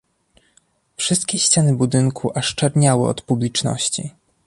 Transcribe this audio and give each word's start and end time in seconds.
"Wszystkie 0.95 1.39
ściany 1.39 1.75
budynku 1.75 2.31
aż 2.39 2.55
czerniały 2.55 3.09
od 3.09 3.21
publiczności." 3.21 4.11